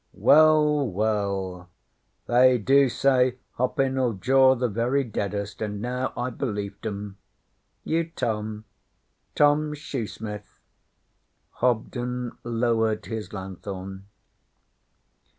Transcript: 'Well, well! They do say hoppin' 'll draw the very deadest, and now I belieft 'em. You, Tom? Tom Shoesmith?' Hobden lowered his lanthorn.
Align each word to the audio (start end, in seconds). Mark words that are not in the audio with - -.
'Well, 0.13 0.87
well! 0.89 1.69
They 2.25 2.57
do 2.57 2.89
say 2.89 3.35
hoppin' 3.57 3.99
'll 4.01 4.13
draw 4.13 4.55
the 4.55 4.67
very 4.67 5.03
deadest, 5.03 5.61
and 5.61 5.79
now 5.79 6.11
I 6.17 6.31
belieft 6.31 6.87
'em. 6.87 7.17
You, 7.83 8.05
Tom? 8.09 8.65
Tom 9.35 9.73
Shoesmith?' 9.75 10.57
Hobden 11.51 12.31
lowered 12.43 13.05
his 13.05 13.31
lanthorn. 13.31 14.07